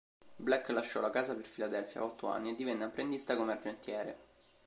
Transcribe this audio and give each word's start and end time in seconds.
Black 0.39 0.69
lasciò 0.69 0.99
la 0.99 1.11
casa 1.11 1.35
per 1.35 1.45
Filadelfia 1.45 2.01
a 2.01 2.05
otto 2.05 2.25
anni 2.27 2.49
e 2.49 2.55
divenne 2.55 2.85
apprendista 2.85 3.35
come 3.37 3.51
argentiere. 3.51 4.17